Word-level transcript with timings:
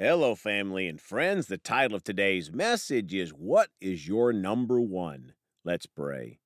Hello, 0.00 0.36
family 0.36 0.86
and 0.86 1.00
friends. 1.00 1.48
The 1.48 1.58
title 1.58 1.96
of 1.96 2.04
today's 2.04 2.52
message 2.52 3.12
is 3.12 3.30
What 3.30 3.70
is 3.80 4.06
Your 4.06 4.32
Number 4.32 4.80
One? 4.80 5.32
Let's 5.64 5.86
pray. 5.86 6.38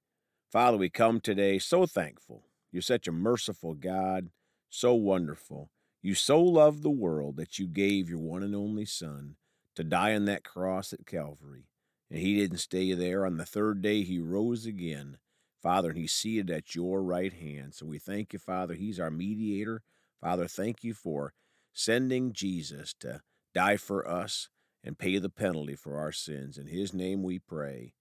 Father, 0.51 0.79
we 0.79 0.89
come 0.89 1.21
today 1.21 1.59
so 1.59 1.85
thankful. 1.85 2.45
You're 2.73 2.81
such 2.81 3.07
a 3.07 3.13
merciful 3.13 3.75
God, 3.75 4.31
so 4.71 4.95
wonderful. 4.95 5.69
You 6.01 6.15
so 6.15 6.41
loved 6.41 6.83
the 6.83 6.89
world 6.89 7.37
that 7.37 7.59
you 7.59 7.67
gave 7.67 8.09
your 8.09 8.21
one 8.21 8.43
and 8.43 8.57
only 8.57 8.87
Son 8.87 9.37
to 9.77 9.85
die 9.85 10.15
on 10.15 10.25
that 10.25 10.45
cross 10.45 10.95
at 10.95 11.05
Calvary. 11.05 11.67
And 12.11 12.21
he 12.21 12.37
didn't 12.37 12.57
stay 12.57 12.95
there. 12.95 13.27
On 13.27 13.37
the 13.37 13.45
third 13.45 13.83
day, 13.83 14.03
he 14.03 14.19
rose 14.19 14.65
again, 14.65 15.19
Father, 15.63 15.91
and 15.91 15.99
he's 15.99 16.15
seated 16.15 16.51
at 16.51 16.75
your 16.75 17.03
right 17.03 17.35
hand. 17.35 17.75
So 17.75 17.85
we 17.85 17.99
thank 17.99 18.33
you, 18.33 18.39
Father. 18.39 18.73
He's 18.73 18.99
our 18.99 19.11
mediator. 19.11 19.83
Father, 20.23 20.49
thank 20.49 20.83
you 20.83 20.95
for 20.95 21.35
sending 21.75 22.33
Jesus 22.33 22.95
to 23.01 23.21
die 23.55 23.77
for 23.77 24.09
us 24.09 24.49
and 24.85 24.99
pay 24.99 25.19
the 25.19 25.31
penalty 25.31 25.75
for 25.77 25.99
our 25.99 26.13
sins. 26.13 26.59
In 26.59 26.67
his 26.67 26.93
name 26.93 27.23
we 27.23 27.39
pray. 27.39 27.95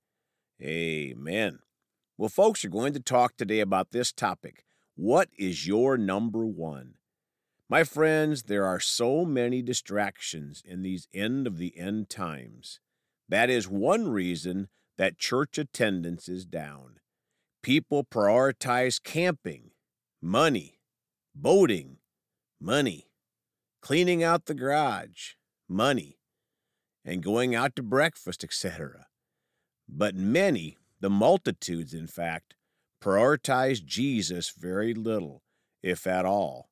Amen. 0.62 1.60
Well, 2.18 2.30
folks, 2.30 2.64
we're 2.64 2.70
going 2.70 2.94
to 2.94 3.00
talk 3.00 3.36
today 3.36 3.60
about 3.60 3.92
this 3.92 4.12
topic. 4.12 4.64
What 4.96 5.30
is 5.38 5.68
your 5.68 5.98
number 5.98 6.46
one? 6.46 6.96
My 7.70 7.84
friends, 7.84 8.44
there 8.44 8.66
are 8.66 8.80
so 8.80 9.24
many 9.26 9.62
distractions 9.62 10.62
in 10.66 10.82
these 10.82 11.08
end 11.14 11.48
of 11.48 11.58
the 11.58 11.78
end 11.78 12.10
times. 12.10 12.80
That 13.30 13.50
is 13.50 13.68
one 13.68 14.10
reason 14.10 14.68
that 14.98 15.18
church 15.18 15.58
attendance 15.58 16.28
is 16.28 16.46
down. 16.46 17.00
People 17.64 18.04
prioritize 18.04 19.02
camping, 19.02 19.72
money, 20.22 20.80
boating, 21.34 21.98
money, 22.60 23.08
cleaning 23.82 24.22
out 24.22 24.46
the 24.46 24.54
garage, 24.54 25.36
money, 25.72 26.20
and 27.04 27.24
going 27.24 27.56
out 27.56 27.76
to 27.76 27.84
breakfast, 27.84 28.44
etc. 28.44 29.08
But 29.90 30.16
many, 30.16 30.78
the 31.00 31.10
multitudes, 31.10 31.94
in 31.94 32.08
fact, 32.08 32.56
prioritize 33.04 33.84
Jesus 33.84 34.52
very 34.52 34.94
little, 34.94 35.42
if 35.82 36.06
at 36.06 36.26
all. 36.26 36.70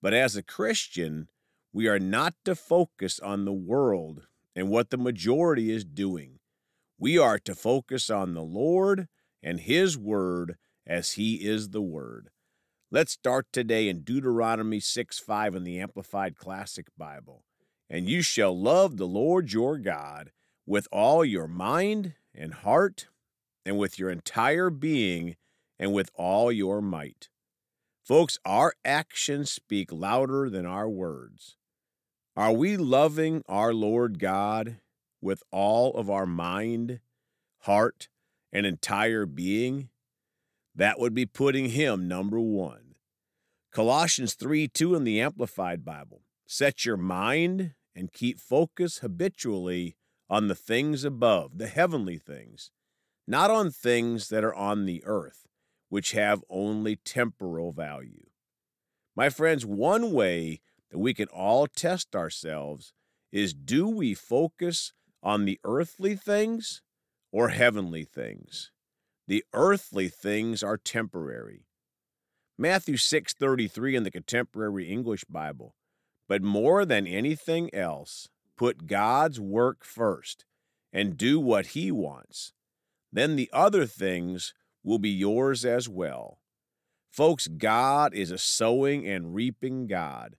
But 0.00 0.14
as 0.14 0.36
a 0.36 0.42
Christian, 0.42 1.28
we 1.72 1.88
are 1.88 1.98
not 1.98 2.34
to 2.44 2.54
focus 2.54 3.20
on 3.20 3.44
the 3.44 3.52
world 3.52 4.26
and 4.54 4.70
what 4.70 4.90
the 4.90 4.96
majority 4.96 5.70
is 5.70 5.84
doing. 5.84 6.38
We 6.98 7.18
are 7.18 7.38
to 7.40 7.54
focus 7.54 8.08
on 8.08 8.32
the 8.32 8.42
Lord 8.42 9.08
and 9.42 9.60
His 9.60 9.98
Word 9.98 10.56
as 10.86 11.12
He 11.12 11.46
is 11.46 11.70
the 11.70 11.82
Word. 11.82 12.30
Let's 12.90 13.12
start 13.12 13.48
today 13.52 13.88
in 13.88 14.02
Deuteronomy 14.02 14.80
6 14.80 15.18
5 15.18 15.54
in 15.56 15.64
the 15.64 15.80
Amplified 15.80 16.36
Classic 16.36 16.86
Bible. 16.96 17.44
And 17.88 18.08
you 18.08 18.22
shall 18.22 18.58
love 18.58 18.96
the 18.96 19.06
Lord 19.06 19.52
your 19.52 19.78
God 19.78 20.32
with 20.66 20.88
all 20.90 21.24
your 21.24 21.46
mind 21.46 22.14
and 22.34 22.52
heart, 22.52 23.06
and 23.64 23.78
with 23.78 23.98
your 23.98 24.10
entire 24.10 24.70
being, 24.70 25.36
and 25.78 25.92
with 25.92 26.10
all 26.14 26.50
your 26.50 26.80
might. 26.82 27.28
Folks, 28.04 28.38
our 28.44 28.74
actions 28.84 29.50
speak 29.50 29.92
louder 29.92 30.50
than 30.50 30.66
our 30.66 30.88
words. 30.88 31.56
Are 32.36 32.52
we 32.52 32.76
loving 32.76 33.42
our 33.48 33.72
Lord 33.72 34.18
God 34.18 34.76
with 35.20 35.42
all 35.50 35.94
of 35.94 36.10
our 36.10 36.26
mind, 36.26 37.00
heart, 37.60 38.08
and 38.52 38.66
entire 38.66 39.26
being? 39.26 39.88
That 40.74 41.00
would 41.00 41.14
be 41.14 41.26
putting 41.26 41.70
Him 41.70 42.06
number 42.06 42.38
one. 42.38 42.96
Colossians 43.72 44.34
3 44.34 44.68
2 44.68 44.94
in 44.94 45.04
the 45.04 45.20
Amplified 45.20 45.84
Bible. 45.84 46.22
Set 46.46 46.84
your 46.84 46.96
mind 46.96 47.72
and 47.96 48.12
keep 48.12 48.38
focus 48.38 48.98
habitually 48.98 49.96
on 50.28 50.48
the 50.48 50.54
things 50.54 51.02
above, 51.02 51.56
the 51.56 51.66
heavenly 51.66 52.18
things, 52.18 52.70
not 53.26 53.50
on 53.50 53.70
things 53.70 54.28
that 54.28 54.44
are 54.44 54.54
on 54.54 54.84
the 54.84 55.02
earth, 55.06 55.46
which 55.88 56.12
have 56.12 56.44
only 56.50 56.96
temporal 56.96 57.72
value. 57.72 58.26
My 59.16 59.30
friends, 59.30 59.64
one 59.64 60.12
way 60.12 60.60
that 60.90 60.98
we 60.98 61.14
can 61.14 61.28
all 61.28 61.66
test 61.66 62.14
ourselves 62.14 62.92
is 63.32 63.54
do 63.54 63.88
we 63.88 64.12
focus 64.14 64.92
on 65.22 65.44
the 65.44 65.58
earthly 65.64 66.14
things 66.14 66.82
or 67.32 67.48
heavenly 67.48 68.04
things? 68.04 68.70
The 69.26 69.44
earthly 69.54 70.08
things 70.08 70.62
are 70.62 70.76
temporary. 70.76 71.66
Matthew 72.58 72.96
6:33 72.96 73.96
in 73.96 74.02
the 74.02 74.10
Contemporary 74.10 74.88
English 74.88 75.24
Bible 75.24 75.74
but 76.28 76.42
more 76.42 76.84
than 76.84 77.06
anything 77.06 77.72
else, 77.74 78.28
put 78.56 78.86
God's 78.86 79.40
work 79.40 79.84
first 79.84 80.44
and 80.92 81.16
do 81.16 81.38
what 81.38 81.68
He 81.68 81.90
wants. 81.90 82.52
Then 83.12 83.36
the 83.36 83.50
other 83.52 83.86
things 83.86 84.54
will 84.82 84.98
be 84.98 85.10
yours 85.10 85.64
as 85.64 85.88
well. 85.88 86.38
Folks, 87.10 87.48
God 87.48 88.14
is 88.14 88.30
a 88.30 88.38
sowing 88.38 89.06
and 89.06 89.34
reaping 89.34 89.86
God. 89.86 90.36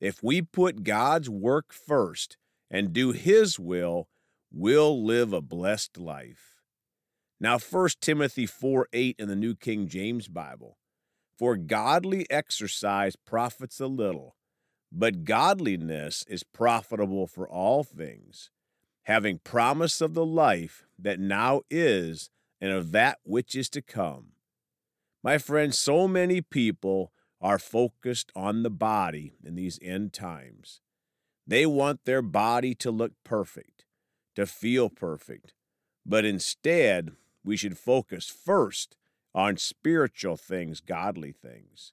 If 0.00 0.22
we 0.22 0.42
put 0.42 0.84
God's 0.84 1.28
work 1.28 1.72
first 1.72 2.36
and 2.70 2.92
do 2.92 3.12
His 3.12 3.58
will, 3.58 4.08
we'll 4.52 5.04
live 5.04 5.32
a 5.32 5.42
blessed 5.42 5.98
life. 5.98 6.60
Now, 7.40 7.58
1 7.58 7.88
Timothy 8.00 8.46
4 8.46 8.88
8 8.92 9.16
in 9.18 9.28
the 9.28 9.36
New 9.36 9.54
King 9.54 9.88
James 9.88 10.28
Bible. 10.28 10.76
For 11.38 11.56
godly 11.56 12.30
exercise 12.30 13.16
profits 13.16 13.80
a 13.80 13.86
little 13.86 14.36
but 14.92 15.24
godliness 15.24 16.24
is 16.28 16.42
profitable 16.42 17.26
for 17.26 17.48
all 17.48 17.84
things, 17.84 18.50
having 19.04 19.38
promise 19.38 20.00
of 20.00 20.14
the 20.14 20.26
life 20.26 20.84
that 20.98 21.20
now 21.20 21.62
is 21.70 22.30
and 22.60 22.72
of 22.72 22.92
that 22.92 23.18
which 23.22 23.54
is 23.54 23.68
to 23.70 23.82
come. 23.82 24.32
My 25.22 25.38
friends, 25.38 25.78
so 25.78 26.08
many 26.08 26.40
people 26.40 27.12
are 27.40 27.58
focused 27.58 28.32
on 28.34 28.62
the 28.62 28.70
body 28.70 29.34
in 29.44 29.54
these 29.54 29.78
end 29.82 30.12
times. 30.12 30.80
They 31.46 31.66
want 31.66 32.04
their 32.04 32.22
body 32.22 32.74
to 32.76 32.90
look 32.90 33.12
perfect, 33.24 33.84
to 34.36 34.46
feel 34.46 34.88
perfect. 34.88 35.54
But 36.04 36.24
instead, 36.24 37.12
we 37.44 37.56
should 37.56 37.78
focus 37.78 38.28
first 38.28 38.96
on 39.34 39.56
spiritual 39.56 40.36
things, 40.36 40.80
godly 40.80 41.32
things. 41.32 41.92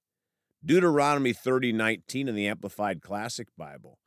Deuteronomy 0.67 1.31
30:19 1.31 2.27
in 2.27 2.35
the 2.35 2.45
Amplified 2.45 3.01
Classic 3.01 3.47
Bible. 3.55 3.99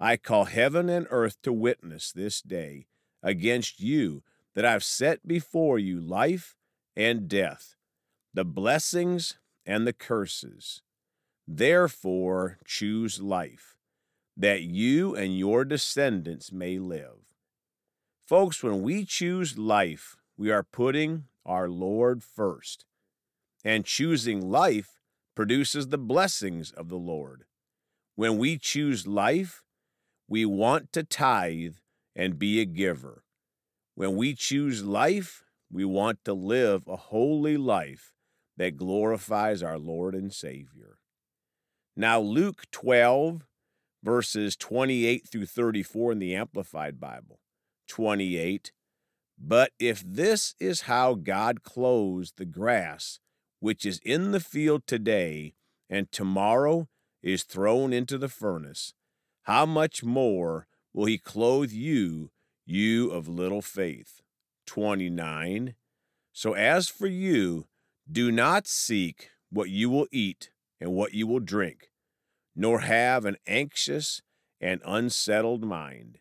I 0.00 0.16
call 0.16 0.46
heaven 0.46 0.88
and 0.88 1.06
earth 1.08 1.40
to 1.42 1.52
witness 1.52 2.10
this 2.10 2.42
day 2.42 2.88
against 3.22 3.78
you 3.78 4.24
that 4.54 4.64
I've 4.64 4.82
set 4.82 5.28
before 5.28 5.78
you 5.78 6.00
life 6.00 6.56
and 6.96 7.28
death, 7.28 7.76
the 8.34 8.44
blessings 8.44 9.38
and 9.64 9.86
the 9.86 9.92
curses. 9.92 10.82
Therefore, 11.46 12.58
choose 12.66 13.20
life, 13.20 13.76
that 14.36 14.62
you 14.62 15.14
and 15.14 15.38
your 15.38 15.64
descendants 15.64 16.50
may 16.50 16.80
live. 16.80 17.36
Folks, 18.26 18.64
when 18.64 18.82
we 18.82 19.04
choose 19.04 19.56
life, 19.56 20.16
we 20.36 20.50
are 20.50 20.64
putting 20.64 21.28
our 21.46 21.68
Lord 21.68 22.24
first. 22.24 22.84
And 23.62 23.84
choosing 23.84 24.40
life 24.40 24.99
produces 25.40 25.88
the 25.88 25.96
blessings 25.96 26.70
of 26.70 26.90
the 26.90 26.98
Lord. 26.98 27.44
When 28.14 28.36
we 28.36 28.58
choose 28.58 29.06
life, 29.06 29.62
we 30.28 30.44
want 30.44 30.92
to 30.92 31.02
tithe 31.02 31.76
and 32.14 32.38
be 32.38 32.60
a 32.60 32.66
giver. 32.66 33.24
When 33.94 34.16
we 34.16 34.34
choose 34.34 34.84
life, 34.84 35.42
we 35.72 35.82
want 35.86 36.22
to 36.26 36.34
live 36.34 36.86
a 36.86 36.96
holy 36.96 37.56
life 37.56 38.12
that 38.58 38.76
glorifies 38.76 39.62
our 39.62 39.78
Lord 39.78 40.14
and 40.14 40.30
Savior. 40.30 40.98
Now, 41.96 42.20
Luke 42.20 42.64
12, 42.70 43.46
verses 44.04 44.56
28 44.56 45.26
through 45.26 45.46
34 45.46 46.12
in 46.12 46.18
the 46.18 46.34
Amplified 46.34 47.00
Bible. 47.00 47.40
28. 47.88 48.72
But 49.38 49.72
if 49.78 50.04
this 50.06 50.54
is 50.60 50.82
how 50.82 51.14
God 51.14 51.62
clothes 51.62 52.34
the 52.36 52.44
grass 52.44 53.20
which 53.60 53.86
is 53.86 54.00
in 54.04 54.32
the 54.32 54.40
field 54.40 54.86
today 54.86 55.54
and 55.88 56.10
tomorrow 56.10 56.88
is 57.22 57.44
thrown 57.44 57.92
into 57.92 58.18
the 58.18 58.28
furnace, 58.28 58.94
how 59.42 59.66
much 59.66 60.02
more 60.02 60.66
will 60.92 61.06
he 61.06 61.18
clothe 61.18 61.70
you, 61.70 62.30
you 62.66 63.10
of 63.10 63.28
little 63.28 63.62
faith? 63.62 64.20
29. 64.66 65.74
So 66.32 66.54
as 66.54 66.88
for 66.88 67.06
you, 67.06 67.66
do 68.10 68.32
not 68.32 68.66
seek 68.66 69.30
what 69.50 69.68
you 69.68 69.90
will 69.90 70.06
eat 70.10 70.50
and 70.80 70.92
what 70.92 71.12
you 71.12 71.26
will 71.26 71.40
drink, 71.40 71.90
nor 72.56 72.80
have 72.80 73.24
an 73.24 73.36
anxious 73.46 74.22
and 74.60 74.80
unsettled 74.84 75.64
mind. 75.64 76.18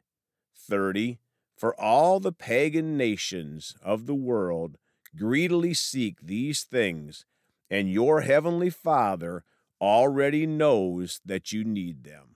30. 0.58 1.20
For 1.58 1.80
all 1.80 2.20
the 2.20 2.32
pagan 2.32 2.98
nations 2.98 3.76
of 3.82 4.06
the 4.06 4.16
world 4.16 4.78
greedily 5.16 5.74
seek 5.74 6.22
these 6.22 6.64
things, 6.64 7.26
and 7.70 7.92
your 7.92 8.22
heavenly 8.22 8.70
Father 8.70 9.44
already 9.82 10.46
knows 10.46 11.22
that 11.26 11.52
you 11.52 11.64
need 11.64 12.04
them. 12.04 12.36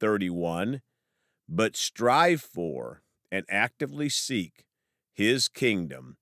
31. 0.00 0.82
but 1.48 1.76
strive 1.76 2.40
for 2.40 3.02
and 3.30 3.44
actively 3.48 4.08
seek 4.08 4.64
his 5.12 5.48
kingdom, 5.48 6.16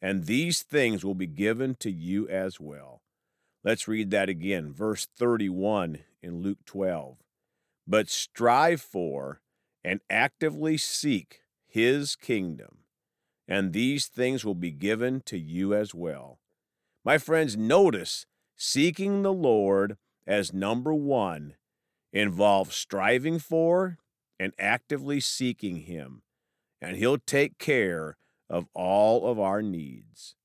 and 0.00 0.24
these 0.26 0.62
things 0.62 1.04
will 1.04 1.14
be 1.14 1.26
given 1.26 1.74
to 1.76 1.90
you 1.90 2.28
as 2.28 2.58
well. 2.60 3.02
Let's 3.64 3.86
read 3.86 4.10
that 4.10 4.28
again, 4.28 4.72
verse 4.72 5.06
31 5.06 6.00
in 6.22 6.42
Luke 6.42 6.64
12. 6.66 7.18
But 7.86 8.08
strive 8.10 8.80
for 8.80 9.40
and 9.84 10.00
actively 10.10 10.76
seek 10.76 11.42
his 11.66 12.16
kingdom, 12.16 12.78
and 13.48 13.72
these 13.72 14.06
things 14.06 14.44
will 14.44 14.54
be 14.54 14.70
given 14.70 15.20
to 15.26 15.38
you 15.38 15.74
as 15.74 15.94
well. 15.94 16.38
My 17.04 17.18
friends, 17.18 17.56
notice 17.56 18.26
seeking 18.56 19.22
the 19.22 19.32
Lord 19.32 19.96
as 20.26 20.52
number 20.52 20.94
one 20.94 21.54
involves 22.12 22.76
striving 22.76 23.38
for 23.38 23.98
and 24.38 24.52
actively 24.58 25.20
seeking 25.20 25.78
Him, 25.78 26.22
and 26.80 26.96
He'll 26.96 27.18
take 27.18 27.58
care 27.58 28.16
of 28.48 28.66
all 28.74 29.26
of 29.26 29.38
our 29.38 29.62
needs. 29.62 30.36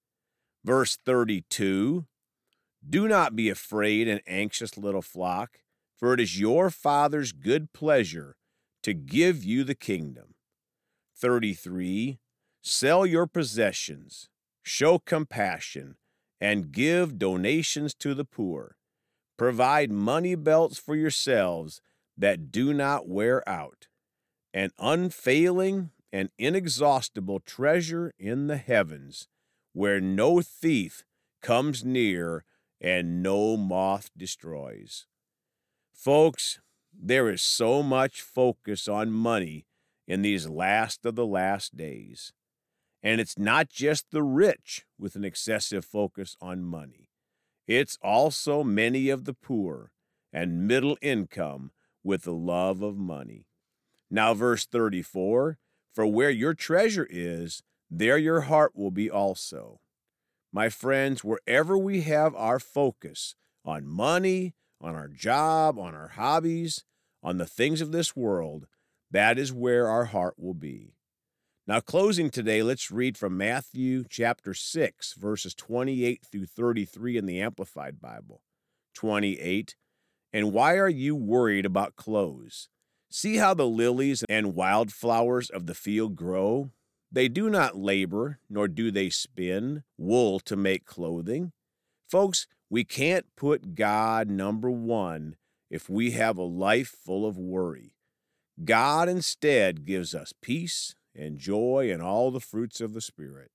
Verse 0.64 0.98
32 1.06 2.06
Do 2.88 3.08
not 3.08 3.36
be 3.36 3.50
afraid 3.50 4.08
and 4.08 4.22
anxious, 4.26 4.78
little 4.78 5.02
flock, 5.02 5.60
for 5.96 6.14
it 6.14 6.20
is 6.20 6.40
your 6.40 6.70
Father's 6.70 7.32
good 7.32 7.74
pleasure 7.74 8.36
to 8.84 8.94
give 8.94 9.44
you 9.44 9.64
the 9.64 9.76
kingdom. 9.76 10.36
33 11.16 12.20
Sell 12.70 13.06
your 13.06 13.28
possessions, 13.28 14.28
show 14.62 15.00
compassion, 15.00 15.96
and 16.42 16.74
give 16.74 17.18
donations 17.18 17.94
to 17.94 18.14
the 18.14 18.26
poor. 18.26 18.76
Provide 19.38 19.90
money 19.90 20.36
belts 20.36 20.78
for 20.78 20.94
yourselves 20.94 21.80
that 22.18 22.52
do 22.52 22.74
not 22.74 23.08
wear 23.08 23.48
out, 23.48 23.88
an 24.54 24.72
unfailing 24.80 25.92
and 26.12 26.30
inexhaustible 26.38 27.40
treasure 27.40 28.14
in 28.20 28.48
the 28.48 28.58
heavens, 28.58 29.30
where 29.72 30.02
no 30.02 30.42
thief 30.42 31.06
comes 31.42 31.86
near 31.86 32.44
and 32.82 33.24
no 33.24 33.56
moth 33.56 34.10
destroys. 34.18 35.08
Folks, 35.94 36.60
there 36.94 37.30
is 37.30 37.42
so 37.42 37.82
much 37.82 38.22
focus 38.22 38.90
on 38.90 39.10
money 39.10 39.66
in 40.06 40.22
these 40.22 40.50
last 40.50 41.06
of 41.06 41.16
the 41.16 41.26
last 41.26 41.78
days. 41.78 42.34
And 43.04 43.22
it's 43.22 43.38
not 43.38 43.70
just 43.70 44.12
the 44.12 44.24
rich 44.24 44.86
with 44.98 45.16
an 45.16 45.24
excessive 45.24 45.86
focus 45.86 46.36
on 46.42 46.64
money. 46.64 47.10
It's 47.68 47.98
also 48.02 48.64
many 48.64 49.10
of 49.10 49.26
the 49.26 49.34
poor 49.34 49.92
and 50.34 50.68
middle 50.68 50.98
income 51.02 51.72
with 52.04 52.24
the 52.24 52.34
love 52.34 52.82
of 52.82 52.98
money. 52.98 53.48
Now, 54.10 54.34
verse 54.34 54.66
34 54.66 55.58
For 55.94 56.06
where 56.06 56.30
your 56.30 56.54
treasure 56.54 57.08
is, 57.10 57.62
there 57.90 58.18
your 58.18 58.42
heart 58.42 58.74
will 58.76 58.92
be 58.92 59.10
also. 59.10 59.80
My 60.52 60.70
friends, 60.70 61.24
wherever 61.24 61.78
we 61.78 62.02
have 62.02 62.34
our 62.36 62.60
focus 62.60 63.36
on 63.66 63.86
money, 63.86 64.56
on 64.80 64.96
our 64.96 65.08
job, 65.08 65.78
on 65.78 65.94
our 65.94 66.10
hobbies, 66.10 66.84
on 67.22 67.38
the 67.38 67.46
things 67.46 67.82
of 67.82 67.92
this 67.92 68.16
world, 68.16 68.68
that 69.12 69.38
is 69.38 69.52
where 69.52 69.88
our 69.88 70.06
heart 70.06 70.36
will 70.38 70.54
be. 70.54 70.97
Now, 71.68 71.82
closing 71.82 72.30
today, 72.30 72.64
let's 72.64 72.92
read 72.92 73.18
from 73.18 73.36
Matthew 73.36 74.06
chapter 74.10 74.54
6, 74.54 75.16
verses 75.16 75.54
28 75.54 76.26
through 76.26 76.46
33 76.46 77.18
in 77.18 77.26
the 77.26 77.42
Amplified 77.42 78.00
Bible. 78.00 78.42
28. 78.94 79.76
And 80.32 80.54
why 80.54 80.78
are 80.78 80.88
you 80.88 81.14
worried 81.14 81.66
about 81.66 81.98
clothes? 81.98 82.70
See 83.12 83.36
how 83.36 83.54
the 83.54 83.68
lilies 83.68 84.24
and 84.30 84.56
wildflowers 84.56 85.50
of 85.50 85.66
the 85.66 85.74
field 85.74 86.16
grow? 86.16 86.72
They 87.12 87.28
do 87.28 87.50
not 87.50 87.76
labor, 87.76 88.40
nor 88.50 88.70
do 88.70 88.90
they 88.90 89.10
spin 89.10 89.84
wool 89.98 90.40
to 90.42 90.56
make 90.56 90.86
clothing. 90.86 91.52
Folks, 92.10 92.48
we 92.70 92.86
can't 92.86 93.26
put 93.36 93.76
God 93.76 94.30
number 94.30 94.72
one 94.72 95.36
if 95.70 95.90
we 95.90 96.12
have 96.12 96.38
a 96.38 96.44
life 96.44 96.96
full 97.04 97.26
of 97.26 97.38
worry. 97.38 97.98
God 98.64 99.10
instead 99.10 99.84
gives 99.84 100.16
us 100.16 100.32
peace 100.42 100.96
and 101.18 101.38
joy 101.38 101.90
and 101.92 102.02
all 102.02 102.32
the 102.32 102.40
fruits 102.40 102.80
of 102.80 102.94
the 102.94 103.02
Spirit. 103.02 103.52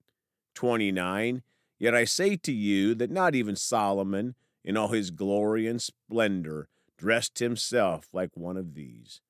29. 0.54 1.42
Yet 1.78 1.94
I 1.94 2.04
say 2.04 2.36
to 2.36 2.52
you 2.52 2.94
that 2.96 3.10
not 3.10 3.34
even 3.34 3.56
Solomon, 3.56 4.34
in 4.64 4.76
all 4.76 4.88
his 4.88 5.10
glory 5.10 5.66
and 5.66 5.80
splendor, 5.80 6.68
dressed 6.96 7.38
himself 7.38 8.08
like 8.12 8.36
one 8.36 8.56
of 8.56 8.74
these. 8.74 9.20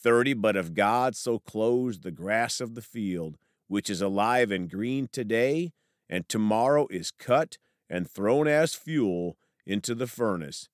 30. 0.00 0.34
But 0.34 0.56
if 0.56 0.72
God 0.72 1.16
so 1.16 1.38
clothes 1.38 2.00
the 2.00 2.10
grass 2.10 2.60
of 2.60 2.74
the 2.74 2.82
field, 2.82 3.36
which 3.66 3.90
is 3.90 4.00
alive 4.00 4.50
and 4.50 4.70
green 4.70 5.08
today, 5.10 5.72
and 6.08 6.28
tomorrow 6.28 6.86
is 6.90 7.10
cut 7.10 7.58
and 7.90 8.08
thrown 8.08 8.48
as 8.48 8.74
fuel 8.74 9.36
into 9.66 9.94
the 9.94 10.06
furnace, 10.06 10.68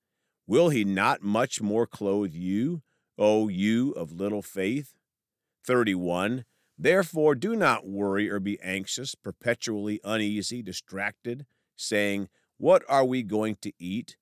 will 0.47 0.69
he 0.69 0.85
not 0.85 1.21
much 1.21 1.61
more 1.61 1.85
clothe 1.85 2.33
you, 2.33 2.81
O 3.17 3.49
you 3.49 3.91
of 3.91 4.13
little 4.13 4.41
faith? 4.41 4.93
31. 5.65 6.45
Therefore, 6.77 7.35
do 7.35 7.55
not 7.55 7.87
worry 7.87 8.29
or 8.29 8.39
be 8.39 8.59
anxious, 8.61 9.15
perpetually 9.15 9.99
uneasy, 10.03 10.61
distracted, 10.61 11.45
saying, 11.75 12.27
What 12.57 12.83
are 12.89 13.05
we 13.05 13.23
going 13.23 13.57
to 13.61 13.71
eat? 13.79 14.17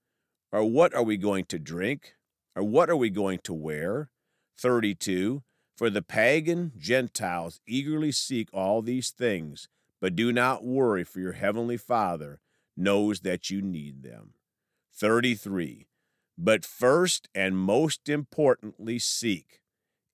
Or 0.51 0.63
what 0.63 0.93
are 0.93 1.03
we 1.03 1.17
going 1.17 1.45
to 1.45 1.57
drink? 1.57 2.13
Or 2.55 2.63
what 2.63 2.89
are 2.89 2.95
we 2.95 3.09
going 3.09 3.39
to 3.43 3.53
wear? 3.53 4.11
32. 4.57 5.41
For 5.75 5.89
the 5.89 6.03
pagan 6.03 6.73
Gentiles 6.77 7.59
eagerly 7.65 8.11
seek 8.11 8.49
all 8.53 8.83
these 8.83 9.09
things, 9.09 9.67
but 9.99 10.15
do 10.15 10.31
not 10.31 10.63
worry, 10.63 11.03
for 11.03 11.19
your 11.19 11.31
heavenly 11.31 11.77
Father 11.77 12.39
knows 12.77 13.21
that 13.21 13.49
you 13.49 13.61
need 13.61 14.03
them. 14.03 14.33
33. 14.93 15.87
But 16.37 16.65
first 16.65 17.27
and 17.33 17.57
most 17.57 18.07
importantly, 18.07 18.99
seek 18.99 19.61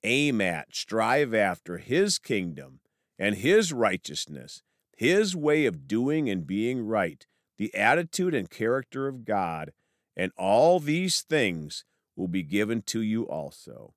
aim 0.04 0.42
at, 0.42 0.76
strive 0.76 1.34
after 1.34 1.78
His 1.78 2.18
kingdom 2.18 2.80
and 3.18 3.36
His 3.36 3.74
righteousness, 3.74 4.62
His 4.96 5.36
way 5.36 5.66
of 5.66 5.88
doing 5.88 6.30
and 6.30 6.46
being 6.48 6.86
right, 6.86 7.26
the 7.58 7.74
attitude 7.76 8.34
and 8.34 8.50
character 8.50 9.08
of 9.08 9.26
God, 9.26 9.72
and 10.16 10.32
all 10.38 10.80
these 10.80 11.22
things 11.22 11.86
will 12.16 12.28
be 12.28 12.44
given 12.44 12.82
to 12.84 13.02
you 13.02 13.24
also. 13.24 13.94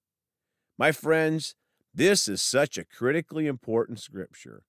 My 0.78 0.92
friends, 0.92 1.54
this 1.94 2.28
is 2.28 2.40
such 2.40 2.78
a 2.78 2.84
critically 2.84 3.46
important 3.46 4.00
scripture. 4.00 4.64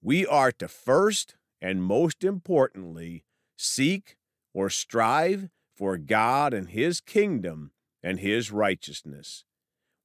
We 0.00 0.26
are 0.26 0.52
to 0.52 0.68
first 0.68 1.36
and 1.60 1.82
most 1.82 2.24
importantly 2.24 3.24
seek 3.56 4.16
or 4.52 4.70
strive 4.70 5.48
for 5.74 5.96
God 5.96 6.52
and 6.52 6.70
His 6.70 7.00
kingdom 7.00 7.72
and 8.02 8.18
His 8.18 8.50
righteousness. 8.50 9.44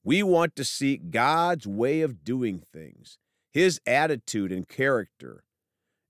We 0.07 0.23
want 0.23 0.55
to 0.55 0.63
seek 0.63 1.11
God's 1.11 1.67
way 1.67 1.99
of 1.99 2.23
doing 2.23 2.61
things, 2.61 3.17
His 3.51 3.81
attitude 3.85 4.53
and 4.53 4.65
character, 4.65 5.43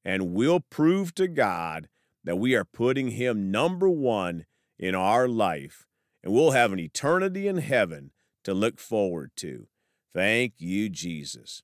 and 0.06 0.36
we'll 0.36 0.60
prove 0.60 1.16
to 1.16 1.28
God 1.28 1.90
that 2.24 2.36
we 2.36 2.54
are 2.54 2.64
putting 2.64 3.10
Him 3.10 3.50
number 3.50 3.90
one 3.90 4.46
in 4.78 4.94
our 4.94 5.28
life, 5.28 5.88
and 6.24 6.32
we'll 6.32 6.52
have 6.52 6.72
an 6.72 6.80
eternity 6.80 7.48
in 7.48 7.58
heaven 7.58 8.12
to 8.44 8.54
look 8.54 8.80
forward 8.80 9.32
to. 9.38 9.66
Thank 10.14 10.54
you, 10.60 10.90
Jesus. 10.90 11.64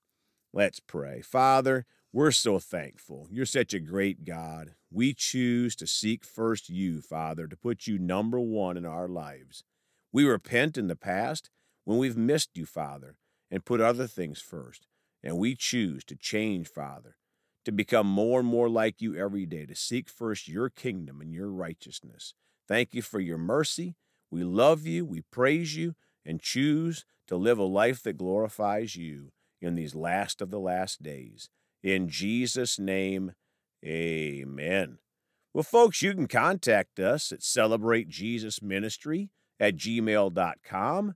Let's 0.51 0.79
pray. 0.79 1.21
Father, 1.21 1.85
we're 2.11 2.31
so 2.31 2.57
thankful. 2.57 3.27
You're 3.29 3.45
such 3.45 3.75
a 3.75 3.79
great 3.79 4.25
God. 4.25 4.73
We 4.91 5.13
choose 5.13 5.75
to 5.75 5.85
seek 5.85 6.25
first 6.25 6.67
you, 6.67 6.99
Father, 6.99 7.45
to 7.45 7.55
put 7.55 7.85
you 7.85 7.99
number 7.99 8.39
one 8.39 8.75
in 8.75 8.87
our 8.87 9.07
lives. 9.07 9.63
We 10.11 10.25
repent 10.25 10.79
in 10.79 10.87
the 10.87 10.95
past 10.95 11.51
when 11.85 11.97
we've 11.97 12.17
missed 12.17 12.51
you, 12.55 12.65
Father, 12.65 13.17
and 13.51 13.65
put 13.65 13.81
other 13.81 14.07
things 14.07 14.41
first. 14.41 14.87
And 15.23 15.37
we 15.37 15.55
choose 15.55 16.03
to 16.05 16.15
change, 16.15 16.67
Father, 16.67 17.15
to 17.65 17.71
become 17.71 18.07
more 18.07 18.39
and 18.39 18.49
more 18.49 18.69
like 18.69 19.01
you 19.01 19.15
every 19.15 19.45
day, 19.45 19.65
to 19.65 19.75
seek 19.75 20.09
first 20.09 20.47
your 20.47 20.69
kingdom 20.69 21.21
and 21.21 21.33
your 21.33 21.49
righteousness. 21.49 22.33
Thank 22.67 22.93
you 22.93 23.01
for 23.01 23.19
your 23.19 23.37
mercy. 23.37 23.95
We 24.31 24.43
love 24.43 24.85
you, 24.85 25.05
we 25.05 25.21
praise 25.21 25.75
you, 25.75 25.95
and 26.25 26.41
choose 26.41 27.05
to 27.27 27.37
live 27.37 27.57
a 27.57 27.63
life 27.63 28.03
that 28.03 28.17
glorifies 28.17 28.95
you 28.95 29.31
in 29.61 29.75
these 29.75 29.95
last 29.95 30.41
of 30.41 30.49
the 30.49 30.59
last 30.59 31.01
days. 31.01 31.49
In 31.81 32.09
Jesus' 32.09 32.79
name, 32.79 33.33
amen. 33.85 34.97
Well, 35.53 35.63
folks, 35.63 36.01
you 36.01 36.13
can 36.13 36.27
contact 36.27 36.99
us 36.99 37.31
at 37.31 37.43
Celebrate 37.43 38.09
Jesus 38.09 38.61
Ministry 38.61 39.29
at 39.59 39.75
gmail.com 39.75 41.15